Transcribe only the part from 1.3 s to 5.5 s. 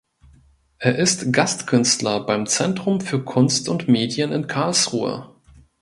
Gastkünstler beim Zentrum für Kunst und Medien in Karlsruhe.